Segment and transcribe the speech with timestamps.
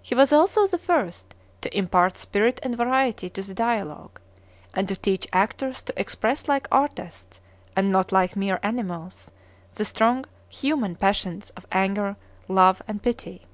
[0.00, 4.18] He was also the first to impart spirit and variety to the dialogue,
[4.72, 7.38] and to teach actors to express like artists,
[7.76, 9.30] and not like mere animals,
[9.74, 12.16] the strong human passions of anger,
[12.48, 13.44] love, and pity.